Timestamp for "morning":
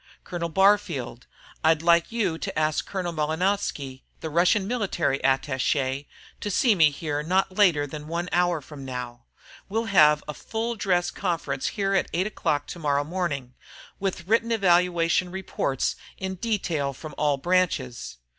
13.03-13.53